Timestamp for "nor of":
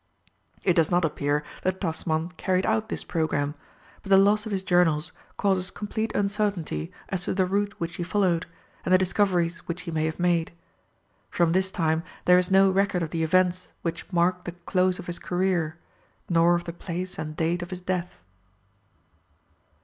16.27-16.63